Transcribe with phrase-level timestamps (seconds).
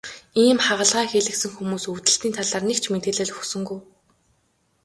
[0.43, 3.79] Ийм хагалгаа хийлгэсэн хүмүүс өвдөлтийн талаар нэг ч мэдээлэл өгсөнгүй.